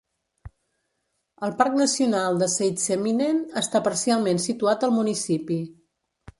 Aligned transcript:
El 1.47 1.53
Parc 1.59 1.75
Nacional 1.81 2.41
de 2.45 2.49
Seitseminen 2.55 3.45
està 3.63 3.85
parcialment 3.91 4.43
situat 4.49 4.89
al 4.89 4.99
municipi. 5.01 5.63